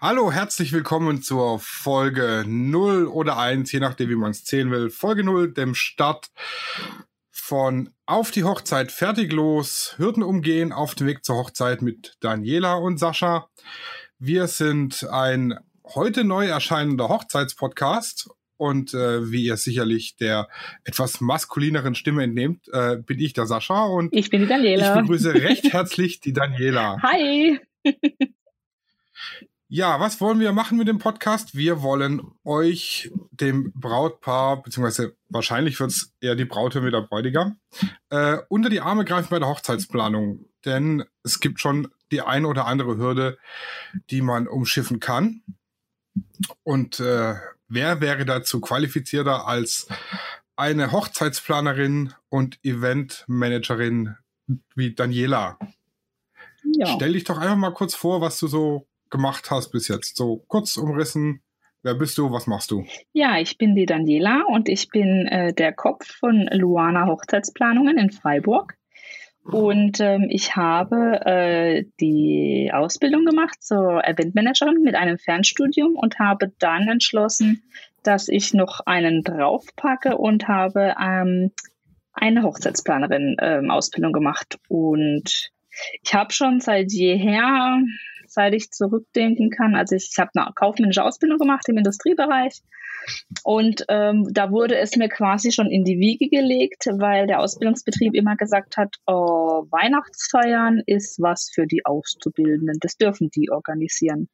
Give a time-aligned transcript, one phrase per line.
[0.00, 4.90] Hallo, herzlich willkommen zur Folge 0 oder 1, je nachdem, wie man es zählen will.
[4.90, 6.30] Folge 0, dem Start
[7.32, 12.74] von Auf die Hochzeit fertig los, Hürden umgehen auf dem Weg zur Hochzeit mit Daniela
[12.74, 13.48] und Sascha.
[14.20, 20.46] Wir sind ein heute neu erscheinender Hochzeitspodcast und äh, wie ihr sicherlich der
[20.84, 24.94] etwas maskulineren Stimme entnehmt, äh, bin ich der Sascha und ich bin die Daniela.
[24.94, 27.02] Ich begrüße recht herzlich die Daniela.
[27.02, 27.58] Hi.
[29.70, 31.54] Ja, was wollen wir machen mit dem Podcast?
[31.54, 37.58] Wir wollen euch, dem Brautpaar, beziehungsweise wahrscheinlich wird es eher die Braut und der Bräutigam,
[38.08, 40.46] äh, unter die Arme greifen bei der Hochzeitsplanung.
[40.64, 43.36] Denn es gibt schon die ein oder andere Hürde,
[44.08, 45.42] die man umschiffen kann.
[46.62, 47.34] Und äh,
[47.68, 49.86] wer wäre dazu qualifizierter als
[50.56, 54.16] eine Hochzeitsplanerin und Eventmanagerin
[54.74, 55.58] wie Daniela?
[56.64, 56.86] Ja.
[56.86, 60.16] Stell dich doch einfach mal kurz vor, was du so gemacht hast bis jetzt?
[60.16, 61.42] So kurz umrissen.
[61.82, 62.32] Wer bist du?
[62.32, 62.84] Was machst du?
[63.12, 68.10] Ja, ich bin die Daniela und ich bin äh, der Kopf von Luana Hochzeitsplanungen in
[68.10, 68.74] Freiburg.
[69.50, 76.52] Und ähm, ich habe äh, die Ausbildung gemacht zur Eventmanagerin mit einem Fernstudium und habe
[76.58, 77.62] dann entschlossen,
[78.02, 81.52] dass ich noch einen draufpacke und habe ähm,
[82.12, 84.58] eine Hochzeitsplanerin ähm, Ausbildung gemacht.
[84.68, 85.50] Und
[86.02, 87.80] ich habe schon seit jeher
[88.28, 89.74] seit ich zurückdenken kann.
[89.74, 92.62] Also ich, ich habe eine kaufmännische Ausbildung gemacht im Industriebereich
[93.42, 98.14] und ähm, da wurde es mir quasi schon in die Wiege gelegt, weil der Ausbildungsbetrieb
[98.14, 104.28] immer gesagt hat, oh, Weihnachtsfeiern ist was für die Auszubildenden, das dürfen die organisieren.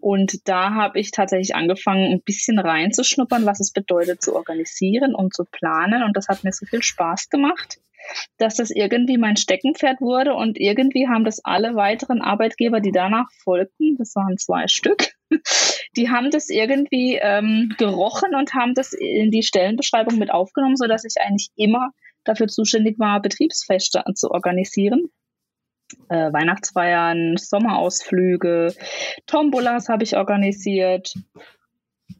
[0.00, 5.34] Und da habe ich tatsächlich angefangen, ein bisschen reinzuschnuppern, was es bedeutet zu organisieren und
[5.34, 6.02] zu planen.
[6.02, 7.78] Und das hat mir so viel Spaß gemacht
[8.38, 13.26] dass das irgendwie mein Steckenpferd wurde und irgendwie haben das alle weiteren Arbeitgeber, die danach
[13.42, 15.10] folgten, das waren zwei Stück,
[15.96, 21.04] die haben das irgendwie ähm, gerochen und haben das in die Stellenbeschreibung mit aufgenommen, sodass
[21.04, 21.90] ich eigentlich immer
[22.24, 25.10] dafür zuständig war, Betriebsfeste zu organisieren.
[26.08, 28.74] Äh, Weihnachtsfeiern, Sommerausflüge,
[29.26, 31.12] Tombolas habe ich organisiert,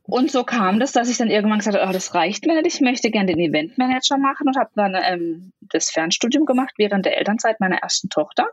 [0.06, 2.74] und so kam das, dass ich dann irgendwann gesagt habe, oh, das reicht mir nicht,
[2.74, 7.16] ich möchte gerne den Eventmanager machen und habe dann ähm, das Fernstudium gemacht während der
[7.16, 8.46] Elternzeit meiner ersten Tochter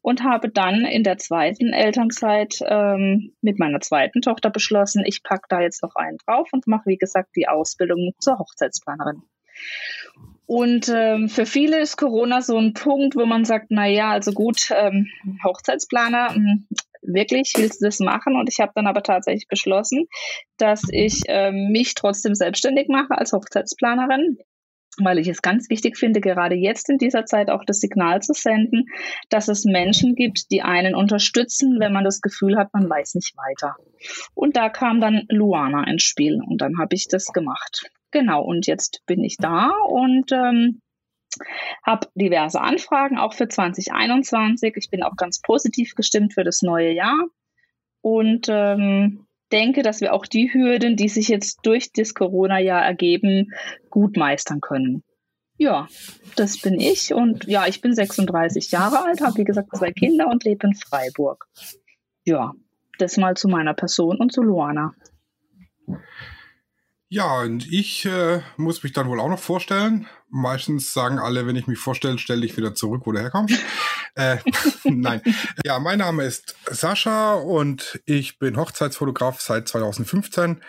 [0.00, 5.46] und habe dann in der zweiten Elternzeit ähm, mit meiner zweiten Tochter beschlossen, ich packe
[5.48, 9.22] da jetzt noch einen drauf und mache, wie gesagt, die Ausbildung zur Hochzeitsplanerin.
[10.46, 14.30] Und ähm, für viele ist Corona so ein Punkt, wo man sagt, na ja, also
[14.30, 15.08] gut, ähm,
[15.42, 16.68] Hochzeitsplaner, hm,
[17.06, 18.36] wirklich, willst du das machen?
[18.36, 20.06] Und ich habe dann aber tatsächlich beschlossen,
[20.56, 24.38] dass ich äh, mich trotzdem selbstständig mache als Hochzeitsplanerin
[24.98, 28.32] weil ich es ganz wichtig finde, gerade jetzt in dieser Zeit auch das Signal zu
[28.32, 28.86] senden,
[29.28, 33.36] dass es Menschen gibt, die einen unterstützen, wenn man das Gefühl hat, man weiß nicht
[33.36, 33.76] weiter.
[34.34, 37.90] Und da kam dann Luana ins Spiel und dann habe ich das gemacht.
[38.10, 40.80] Genau, und jetzt bin ich da und ähm,
[41.84, 44.74] habe diverse Anfragen auch für 2021.
[44.76, 47.26] Ich bin auch ganz positiv gestimmt für das neue Jahr
[48.00, 53.52] und ähm, denke, dass wir auch die Hürden, die sich jetzt durch das Corona-Jahr ergeben,
[53.90, 55.02] gut meistern können.
[55.58, 55.88] Ja,
[56.36, 60.28] das bin ich und ja, ich bin 36 Jahre alt, habe wie gesagt zwei Kinder
[60.28, 61.46] und lebe in Freiburg.
[62.24, 62.52] Ja,
[62.98, 64.94] das mal zu meiner Person und zu Luana.
[67.08, 70.08] Ja, und ich äh, muss mich dann wohl auch noch vorstellen.
[70.28, 73.56] Meistens sagen alle, wenn ich mich vorstelle, stell dich wieder zurück, wo du herkommst.
[74.16, 74.38] äh,
[74.84, 75.22] nein.
[75.64, 80.62] Ja, mein Name ist Sascha und ich bin Hochzeitsfotograf seit 2015.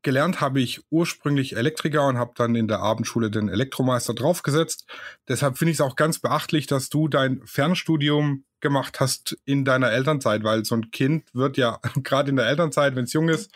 [0.00, 4.86] Gelernt habe ich ursprünglich Elektriker und habe dann in der Abendschule den Elektromeister draufgesetzt.
[5.28, 9.92] Deshalb finde ich es auch ganz beachtlich, dass du dein Fernstudium gemacht hast in deiner
[9.92, 13.52] Elternzeit, weil so ein Kind wird ja gerade in der Elternzeit, wenn es jung ist,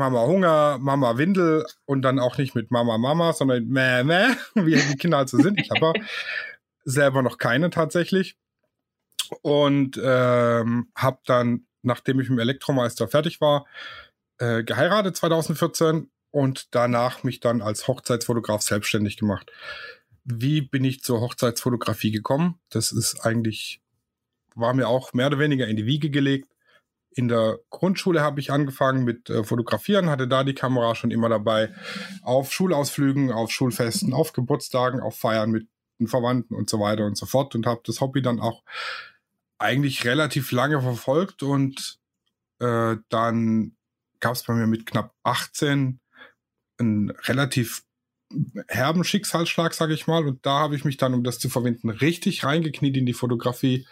[0.00, 4.76] Mama Hunger, Mama Windel und dann auch nicht mit Mama Mama, sondern Mäh Mäh, wie
[4.76, 5.60] die Kinder halt so sind.
[5.60, 5.92] Ich habe
[6.84, 8.38] selber noch keine tatsächlich.
[9.42, 13.66] Und ähm, habe dann, nachdem ich mit dem Elektromeister fertig war,
[14.38, 19.52] äh, geheiratet 2014 und danach mich dann als Hochzeitsfotograf selbstständig gemacht.
[20.24, 22.58] Wie bin ich zur Hochzeitsfotografie gekommen?
[22.70, 23.82] Das ist eigentlich,
[24.54, 26.48] war mir auch mehr oder weniger in die Wiege gelegt
[27.12, 31.28] in der Grundschule habe ich angefangen mit äh, Fotografieren, hatte da die Kamera schon immer
[31.28, 31.74] dabei.
[32.22, 35.68] Auf Schulausflügen, auf Schulfesten, auf Geburtstagen, auf Feiern mit
[35.98, 38.62] den Verwandten und so weiter und so fort und habe das Hobby dann auch
[39.58, 41.98] eigentlich relativ lange verfolgt und
[42.60, 43.76] äh, dann
[44.20, 46.00] gab es bei mir mit knapp 18
[46.78, 47.82] einen relativ
[48.68, 50.26] herben Schicksalsschlag, sage ich mal.
[50.26, 53.86] Und da habe ich mich dann, um das zu verwenden, richtig reingekniet in die Fotografie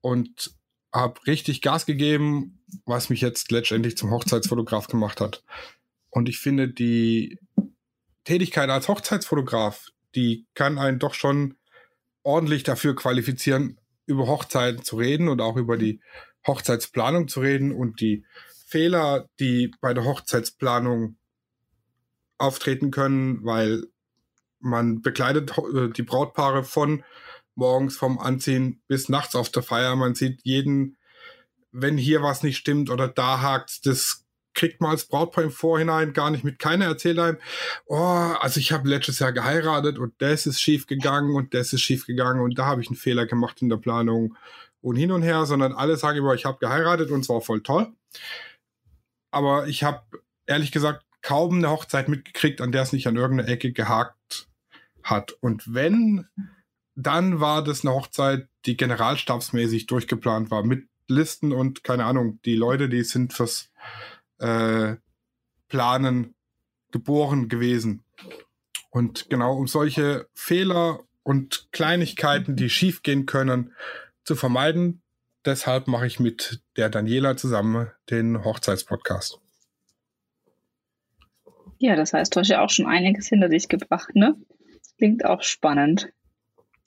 [0.00, 0.54] und
[0.94, 5.42] habe richtig Gas gegeben, was mich jetzt letztendlich zum Hochzeitsfotograf gemacht hat.
[6.08, 7.38] Und ich finde, die
[8.22, 11.56] Tätigkeit als Hochzeitsfotograf, die kann einen doch schon
[12.22, 16.00] ordentlich dafür qualifizieren, über Hochzeiten zu reden und auch über die
[16.46, 18.24] Hochzeitsplanung zu reden und die
[18.66, 21.16] Fehler, die bei der Hochzeitsplanung
[22.38, 23.84] auftreten können, weil
[24.60, 27.04] man begleitet äh, die Brautpaare von
[27.54, 29.96] morgens vom Anziehen bis nachts auf der Feier.
[29.96, 30.96] Man sieht jeden,
[31.72, 34.24] wenn hier was nicht stimmt oder da hakt, das
[34.54, 36.58] kriegt man als Brautpaar im Vorhinein gar nicht mit.
[36.58, 37.38] Keiner erzählt einem,
[37.86, 41.80] oh, also ich habe letztes Jahr geheiratet und das ist schief gegangen und das ist
[41.80, 44.36] schief gegangen und da habe ich einen Fehler gemacht in der Planung
[44.80, 47.62] und hin und her, sondern alle sagen immer, ich habe geheiratet und es war voll
[47.62, 47.92] toll.
[49.30, 50.02] Aber ich habe
[50.46, 54.48] ehrlich gesagt kaum eine Hochzeit mitgekriegt, an der es nicht an irgendeiner Ecke gehakt
[55.02, 55.32] hat.
[55.40, 56.28] Und wenn,
[56.94, 62.56] dann war das eine Hochzeit, die generalstabsmäßig durchgeplant war, mit Listen und keine Ahnung, die
[62.56, 63.70] Leute, die sind fürs
[64.38, 64.96] äh,
[65.68, 66.34] Planen
[66.92, 68.04] geboren gewesen.
[68.90, 73.72] Und genau um solche Fehler und Kleinigkeiten, die schiefgehen können,
[74.24, 75.02] zu vermeiden,
[75.44, 79.40] deshalb mache ich mit der Daniela zusammen den Hochzeitspodcast.
[81.78, 84.36] Ja, das heißt, du hast ja auch schon einiges hinter dich gebracht, ne?
[84.96, 86.12] Klingt auch spannend.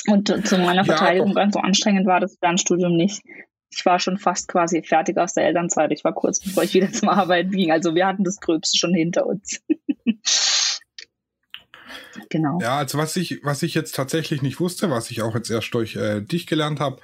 [0.06, 3.24] Und zu meiner Verteidigung, ja, ganz so anstrengend war das Fernstudium nicht.
[3.70, 5.92] Ich war schon fast quasi fertig aus der Elternzeit.
[5.92, 7.72] Ich war kurz bevor ich wieder zum Arbeiten ging.
[7.72, 9.62] Also wir hatten das Gröbste schon hinter uns.
[12.30, 12.60] genau.
[12.62, 15.74] Ja, also was ich, was ich jetzt tatsächlich nicht wusste, was ich auch jetzt erst
[15.74, 17.02] durch äh, dich gelernt habe,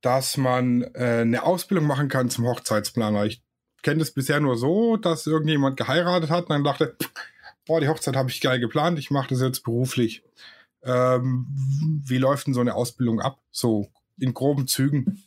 [0.00, 3.24] dass man äh, eine Ausbildung machen kann zum Hochzeitsplaner.
[3.24, 3.42] Ich
[3.82, 6.96] kenne das bisher nur so, dass irgendjemand geheiratet hat und dann dachte,
[7.66, 10.22] boah, die Hochzeit habe ich geil geplant, ich mache das jetzt beruflich.
[10.84, 11.46] Ähm,
[12.04, 13.38] wie läuft denn so eine Ausbildung ab?
[13.50, 15.22] So in groben Zügen?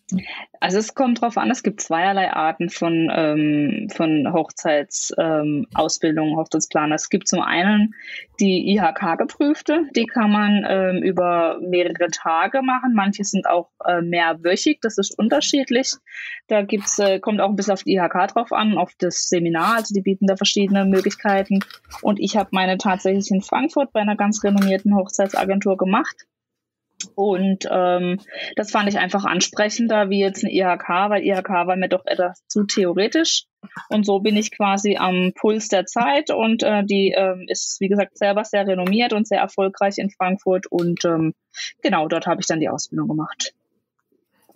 [0.59, 6.95] Also es kommt drauf an, es gibt zweierlei Arten von, ähm, von Hochzeitsausbildung, ähm, Hochzeitsplaner.
[6.95, 7.93] Es gibt zum einen
[8.39, 12.93] die IHK-geprüfte, die kann man ähm, über mehrere Tage machen.
[12.95, 15.93] Manche sind auch äh, mehrwöchig, das ist unterschiedlich.
[16.47, 19.75] Da gibt's, äh, kommt auch ein bisschen auf die IHK drauf an, auf das Seminar,
[19.77, 21.59] also die bieten da verschiedene Möglichkeiten.
[22.01, 26.25] Und ich habe meine tatsächlich in Frankfurt bei einer ganz renommierten Hochzeitsagentur gemacht.
[27.15, 28.19] Und ähm,
[28.55, 32.45] das fand ich einfach ansprechender wie jetzt ein IHK, weil IHK war mir doch etwas
[32.47, 33.45] zu theoretisch.
[33.89, 37.87] Und so bin ich quasi am Puls der Zeit und äh, die ähm, ist, wie
[37.87, 40.67] gesagt, selber sehr renommiert und sehr erfolgreich in Frankfurt.
[40.67, 41.33] Und ähm,
[41.81, 43.54] genau, dort habe ich dann die Ausbildung gemacht.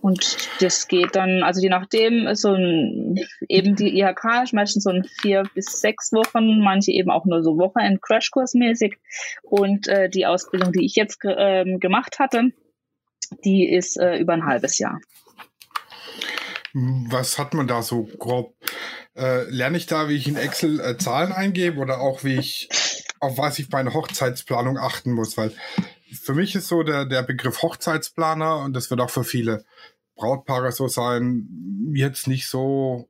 [0.01, 3.19] Und das geht dann, also je nachdem, so ein,
[3.49, 7.43] eben die IHK ist meistens so ein vier bis sechs Wochen, manche eben auch nur
[7.43, 8.97] so Wochenend Crashkurs mäßig.
[9.43, 12.51] Und äh, die Ausbildung, die ich jetzt äh, gemacht hatte,
[13.43, 14.99] die ist äh, über ein halbes Jahr.
[16.73, 18.55] Was hat man da so grob?
[19.15, 22.69] Äh, lerne ich da, wie ich in Excel äh, Zahlen eingebe oder auch wie ich,
[23.19, 25.35] auf was ich bei einer Hochzeitsplanung achten muss?
[25.35, 25.51] Weil
[26.13, 29.65] für mich ist so der, der Begriff Hochzeitsplaner und das wird auch für viele
[30.15, 31.47] Brautpaare so sein,
[31.93, 33.09] jetzt nicht so.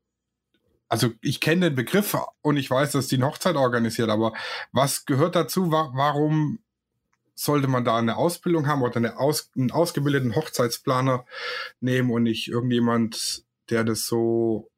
[0.87, 4.33] Also ich kenne den Begriff und ich weiß, dass die eine Hochzeit organisiert, aber
[4.71, 5.71] was gehört dazu?
[5.71, 6.59] Warum
[7.35, 11.25] sollte man da eine Ausbildung haben oder eine aus, einen ausgebildeten Hochzeitsplaner
[11.79, 14.68] nehmen und nicht irgendjemand, der das so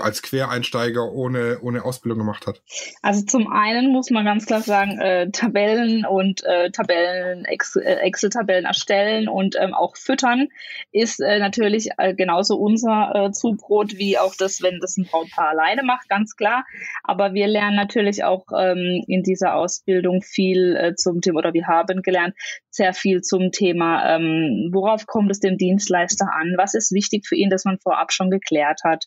[0.00, 2.62] als Quereinsteiger ohne, ohne Ausbildung gemacht hat?
[3.02, 8.64] Also zum einen muss man ganz klar sagen, äh, Tabellen und äh, Tabellen, äh, Excel-Tabellen
[8.64, 10.48] erstellen und ähm, auch füttern
[10.92, 15.48] ist äh, natürlich äh, genauso unser äh, Zubrot wie auch das, wenn das ein Brautpaar
[15.48, 16.64] alleine macht, ganz klar.
[17.04, 22.02] Aber wir lernen natürlich auch ähm, in dieser Ausbildung viel zum Thema, oder wir haben
[22.02, 22.34] gelernt,
[22.70, 27.34] sehr viel zum Thema, ähm, worauf kommt es dem Dienstleister an, was ist wichtig für
[27.34, 29.04] ihn, dass man vorab schon geklärt hat,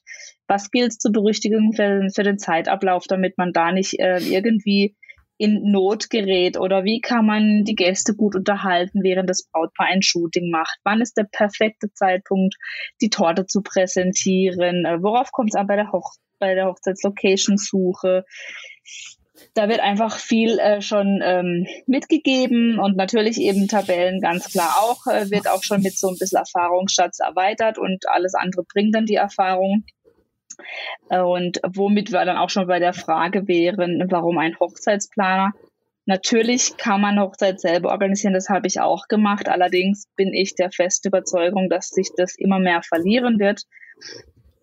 [0.51, 4.97] was gilt zu berüchtigen für, für, den Zeitablauf, damit man da nicht äh, irgendwie
[5.37, 10.03] in Not gerät oder wie kann man die Gäste gut unterhalten, während das Brautpaar ein
[10.03, 10.77] Shooting macht?
[10.83, 12.55] Wann ist der perfekte Zeitpunkt,
[13.01, 14.85] die Torte zu präsentieren?
[14.85, 18.25] Äh, worauf kommt es an bei der, Hoch bei der Hochzeitslocation-Suche?
[19.53, 25.07] Da wird einfach viel äh, schon ähm, mitgegeben und natürlich eben Tabellen ganz klar auch,
[25.07, 29.05] äh, wird auch schon mit so ein bisschen Erfahrungsschatz erweitert und alles andere bringt dann
[29.05, 29.85] die Erfahrung.
[31.09, 35.53] Und womit wir dann auch schon bei der Frage wären, warum ein Hochzeitsplaner?
[36.05, 39.47] Natürlich kann man Hochzeit selber organisieren, das habe ich auch gemacht.
[39.47, 43.63] Allerdings bin ich der festen Überzeugung, dass sich das immer mehr verlieren wird,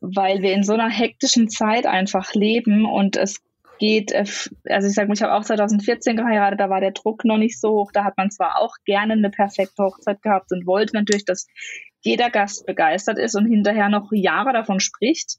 [0.00, 3.40] weil wir in so einer hektischen Zeit einfach leben und es
[3.78, 4.24] geht, äh,
[4.68, 7.70] also ich sage ich habe auch 2014 geheiratet, da war der Druck noch nicht so
[7.70, 7.92] hoch.
[7.92, 11.46] Da hat man zwar auch gerne eine perfekte Hochzeit gehabt und wollte natürlich, dass
[12.02, 15.38] jeder Gast begeistert ist und hinterher noch Jahre davon spricht.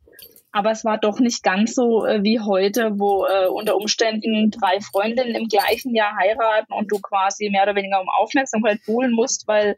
[0.52, 4.80] Aber es war doch nicht ganz so äh, wie heute, wo äh, unter Umständen drei
[4.80, 9.48] Freundinnen im gleichen Jahr heiraten und du quasi mehr oder weniger um Aufmerksamkeit buhlen musst,
[9.48, 9.78] weil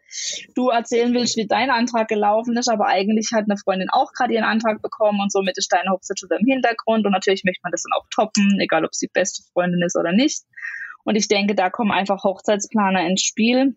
[0.55, 2.69] du erzählen willst, wie dein Antrag gelaufen ist.
[2.69, 6.19] Aber eigentlich hat eine Freundin auch gerade ihren Antrag bekommen und somit ist deine Hochzeit
[6.19, 7.05] schon im Hintergrund.
[7.05, 10.13] Und natürlich möchte man das dann auch toppen, egal ob sie beste Freundin ist oder
[10.13, 10.43] nicht.
[11.03, 13.75] Und ich denke, da kommen einfach Hochzeitsplaner ins Spiel,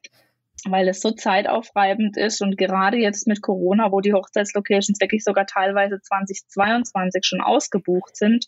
[0.68, 5.47] weil es so zeitaufreibend ist und gerade jetzt mit Corona, wo die Hochzeitslocations wirklich sogar
[5.47, 8.47] teilweise 2022 schon ausgebucht sind,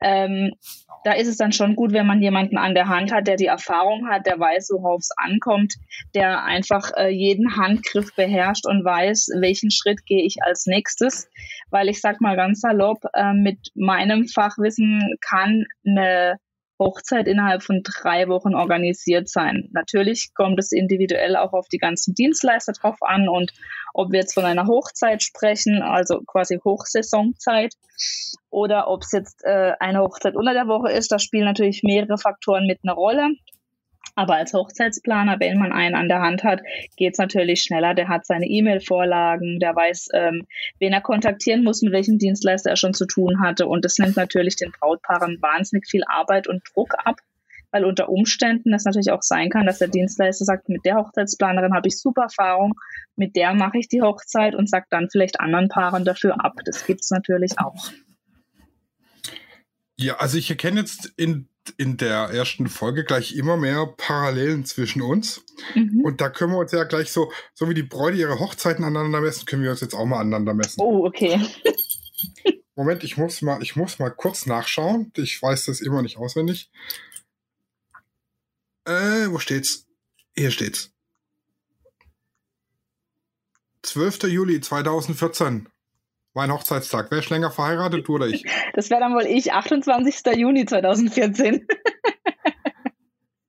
[0.00, 0.52] ähm,
[1.04, 3.46] da ist es dann schon gut, wenn man jemanden an der Hand hat, der die
[3.46, 5.74] Erfahrung hat, der weiß, worauf es ankommt,
[6.14, 11.28] der einfach äh, jeden Handgriff beherrscht und weiß, welchen Schritt gehe ich als nächstes.
[11.70, 16.38] Weil ich sag mal ganz salopp, äh, mit meinem Fachwissen kann eine
[16.82, 19.68] Hochzeit innerhalb von drei Wochen organisiert sein.
[19.72, 23.52] Natürlich kommt es individuell auch auf die ganzen Dienstleister drauf an und
[23.94, 27.74] ob wir jetzt von einer Hochzeit sprechen, also quasi Hochsaisonzeit,
[28.50, 32.18] oder ob es jetzt äh, eine Hochzeit unter der Woche ist, da spielen natürlich mehrere
[32.18, 33.30] Faktoren mit eine Rolle.
[34.14, 36.60] Aber als Hochzeitsplaner, wenn man einen an der Hand hat,
[36.96, 37.94] geht es natürlich schneller.
[37.94, 40.46] Der hat seine E-Mail-Vorlagen, der weiß, ähm,
[40.78, 43.66] wen er kontaktieren muss, mit welchem Dienstleister er schon zu tun hatte.
[43.66, 47.20] Und das nimmt natürlich den Brautpaaren wahnsinnig viel Arbeit und Druck ab,
[47.70, 51.72] weil unter Umständen es natürlich auch sein kann, dass der Dienstleister sagt, mit der Hochzeitsplanerin
[51.72, 52.74] habe ich super Erfahrung,
[53.16, 56.56] mit der mache ich die Hochzeit und sagt dann vielleicht anderen Paaren dafür ab.
[56.66, 57.90] Das gibt es natürlich auch.
[59.96, 65.02] Ja, also ich erkenne jetzt in in der ersten Folge gleich immer mehr Parallelen zwischen
[65.02, 65.44] uns.
[65.74, 66.02] Mhm.
[66.04, 69.20] Und da können wir uns ja gleich so, so wie die Bräute ihre Hochzeiten aneinander
[69.20, 70.80] messen, können wir uns jetzt auch mal aneinander messen.
[70.80, 71.40] Oh, okay.
[72.74, 75.12] Moment, ich muss mal, ich muss mal kurz nachschauen.
[75.16, 76.70] Ich weiß das immer nicht auswendig.
[78.84, 79.86] Äh, wo steht's?
[80.34, 80.90] Hier steht's.
[83.82, 84.24] 12.
[84.24, 85.68] Juli 2014.
[86.34, 87.10] Mein Hochzeitstag.
[87.10, 88.44] Wer ist länger verheiratet, du oder ich?
[88.74, 90.34] Das wäre dann wohl ich, 28.
[90.36, 91.66] Juni 2014.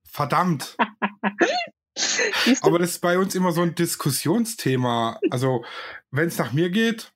[0.04, 0.76] Verdammt.
[2.60, 5.18] Aber das ist bei uns immer so ein Diskussionsthema.
[5.30, 5.64] Also,
[6.10, 7.12] wenn es nach mir geht,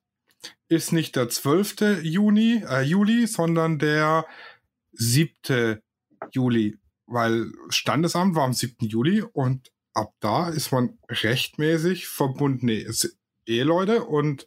[0.69, 2.01] ist nicht der 12.
[2.01, 4.25] Juni, äh, Juli, sondern der
[4.93, 5.81] 7.
[6.31, 6.77] Juli.
[7.05, 8.87] Weil Standesamt war am 7.
[8.87, 12.67] Juli und ab da ist man rechtmäßig verbunden.
[12.67, 12.87] Nee,
[13.45, 14.45] Eheleute und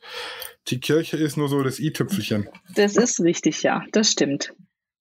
[0.69, 2.49] die Kirche ist nur so das i-Tüpfelchen.
[2.75, 4.55] Das ist richtig, ja, das stimmt.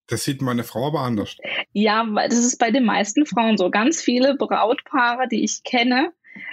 [0.07, 1.37] Das sieht meine Frau aber anders.
[1.71, 3.69] Ja, das ist bei den meisten Frauen so.
[3.69, 6.11] Ganz viele Brautpaare, die ich kenne,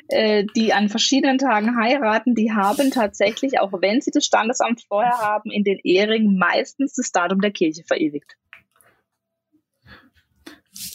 [0.08, 5.18] äh, die an verschiedenen Tagen heiraten, die haben tatsächlich, auch wenn sie das Standesamt vorher
[5.18, 8.36] haben, in den Eheringen meistens das Datum der Kirche verewigt.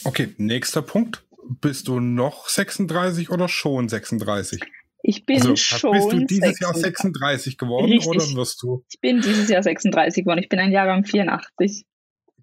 [0.04, 1.22] Okay, nächster Punkt.
[1.60, 4.62] Bist du noch 36 oder schon 36?
[5.06, 5.92] Ich bin also, schon.
[5.92, 6.60] Bist du dieses 36.
[6.62, 8.08] Jahr 36 geworden Richtig.
[8.08, 8.86] oder wirst du?
[8.90, 10.40] Ich bin dieses Jahr 36 geworden.
[10.42, 11.84] Ich bin ein Jahrgang 84.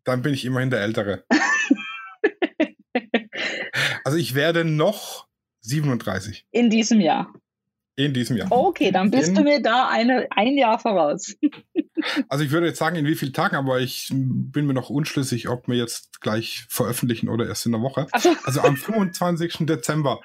[0.03, 1.25] Dann bin ich immerhin der Ältere.
[4.03, 5.27] also ich werde noch
[5.61, 6.45] 37.
[6.51, 7.33] In diesem Jahr.
[7.95, 8.51] In diesem Jahr.
[8.51, 11.35] Okay, dann bist in, du mir da eine, ein Jahr voraus.
[12.29, 15.49] also ich würde jetzt sagen, in wie vielen Tagen, aber ich bin mir noch unschlüssig,
[15.49, 18.05] ob wir jetzt gleich veröffentlichen oder erst in der Woche.
[18.19, 18.35] So.
[18.43, 19.57] Also am 25.
[19.61, 20.21] Dezember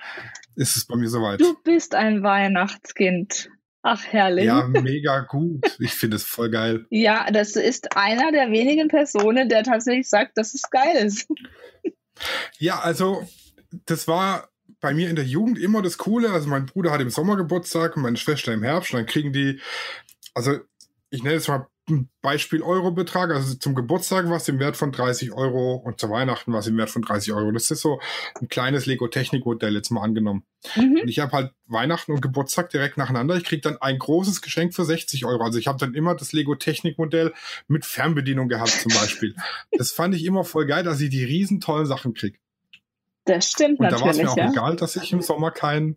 [0.57, 1.41] ist es bei mir soweit.
[1.41, 3.51] Du bist ein Weihnachtskind.
[3.83, 4.47] Ach, herrlich.
[4.47, 5.77] Ja, mega gut.
[5.79, 6.87] Ich finde es voll geil.
[6.91, 11.29] Ja, das ist einer der wenigen Personen, der tatsächlich sagt, dass es geil ist.
[12.59, 13.29] Ja, also
[13.85, 14.49] das war
[14.81, 16.33] bei mir in der Jugend immer das Coole.
[16.33, 18.93] Also mein Bruder hat im Sommer Geburtstag und meine Schwester im Herbst.
[18.93, 19.61] Und dann kriegen die,
[20.35, 20.59] also
[21.11, 21.69] ich nenne es mal
[22.21, 26.67] Beispiel Eurobetrag, also zum Geburtstag was im Wert von 30 Euro und zu Weihnachten was
[26.67, 27.53] im Wert von 30 Euro.
[27.53, 28.01] Das ist so
[28.41, 30.45] ein kleines Lego-Technik-Modell jetzt mal angenommen.
[30.75, 30.99] Mhm.
[31.03, 33.37] Und ich habe halt Weihnachten und Geburtstag direkt nacheinander.
[33.37, 35.45] Ich kriege dann ein großes Geschenk für 60 Euro.
[35.45, 37.33] Also ich habe dann immer das Lego-Technik-Modell
[37.69, 39.37] mit Fernbedienung gehabt zum Beispiel.
[39.71, 42.39] das fand ich immer voll geil, dass ich die riesen tollen Sachen kriege.
[43.27, 44.03] Das stimmt und natürlich.
[44.03, 44.51] Und da war es mir auch ja.
[44.51, 45.97] egal, dass ich im Sommer kein,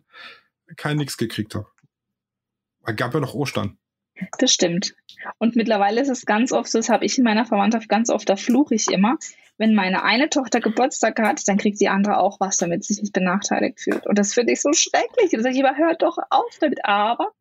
[0.76, 1.66] kein nix gekriegt habe.
[2.84, 3.76] Es gab ja noch Ostern.
[4.38, 4.94] Das stimmt.
[5.38, 8.28] Und mittlerweile ist es ganz oft so, das habe ich in meiner Verwandtschaft ganz oft,
[8.28, 9.18] da fluche ich immer.
[9.58, 13.02] Wenn meine eine Tochter Geburtstag hat, dann kriegt die andere auch was, damit sie sich
[13.02, 14.06] nicht benachteiligt fühlt.
[14.06, 15.30] Und das finde ich so schrecklich.
[15.32, 16.84] Da sage ich immer, hört doch auf damit.
[16.84, 17.32] Aber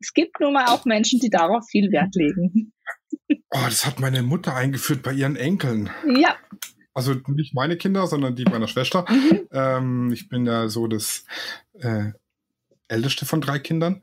[0.00, 2.72] es gibt nun mal auch Menschen, die darauf viel Wert legen.
[3.28, 5.90] Oh, das hat meine Mutter eingeführt bei ihren Enkeln.
[6.06, 6.36] Ja.
[6.94, 9.04] Also nicht meine Kinder, sondern die meiner Schwester.
[9.08, 9.48] Mhm.
[9.52, 11.26] Ähm, ich bin ja so das
[11.74, 12.12] äh,
[12.88, 14.02] älteste von drei Kindern.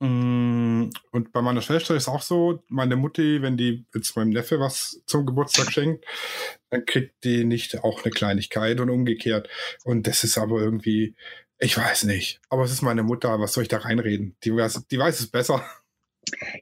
[0.00, 4.58] Mm, und bei meiner Schwester ist auch so, meine Mutti, wenn die jetzt meinem Neffe
[4.58, 6.04] was zum Geburtstag schenkt,
[6.70, 9.48] dann kriegt die nicht auch eine Kleinigkeit und umgekehrt.
[9.84, 11.14] Und das ist aber irgendwie,
[11.62, 12.40] Ich weiß nicht.
[12.48, 13.38] Aber es ist meine Mutter.
[13.38, 14.34] Was soll ich da reinreden?
[14.44, 15.62] Die weiß, die weiß es besser.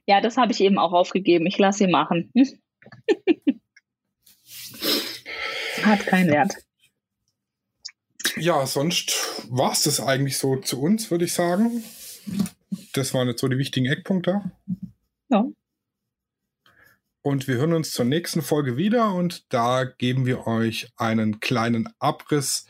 [0.05, 1.45] Ja, das habe ich eben auch aufgegeben.
[1.45, 2.31] Ich lasse sie machen.
[5.83, 6.53] Hat keinen Wert.
[8.35, 11.83] Ja, sonst war es das eigentlich so zu uns, würde ich sagen.
[12.93, 14.41] Das waren jetzt so die wichtigen Eckpunkte.
[15.29, 15.45] Ja.
[17.21, 21.89] Und wir hören uns zur nächsten Folge wieder und da geben wir euch einen kleinen
[21.99, 22.65] Abriss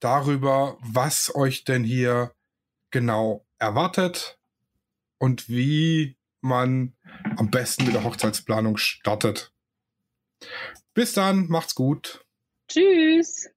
[0.00, 2.32] darüber, was euch denn hier
[2.90, 4.38] genau erwartet
[5.18, 6.94] und wie man
[7.36, 9.52] am besten mit der Hochzeitsplanung startet.
[10.92, 12.24] Bis dann, macht's gut.
[12.68, 13.50] Tschüss.